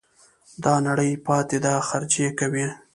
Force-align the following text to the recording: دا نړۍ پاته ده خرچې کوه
دا 0.63 0.73
نړۍ 0.87 1.11
پاته 1.25 1.57
ده 1.63 1.73
خرچې 1.87 2.27
کوه 2.39 2.67